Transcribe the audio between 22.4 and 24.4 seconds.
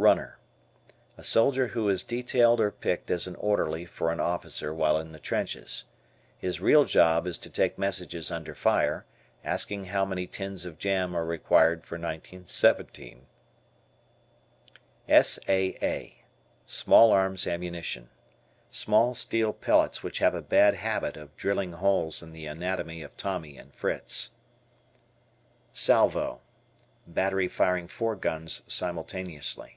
anatomy of Tommy and Fritz.